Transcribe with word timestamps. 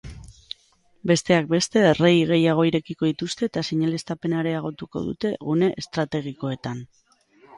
Besteak 1.09 1.49
beste, 1.51 1.83
errei 1.89 2.13
gehiago 2.31 2.63
irekiko 2.69 3.09
dituzte 3.11 3.45
eta 3.49 3.63
seinaleztapena 3.67 4.39
areagotuko 4.45 5.05
dute 5.09 5.33
gune 5.51 5.69
estrategikoetan. 5.83 6.81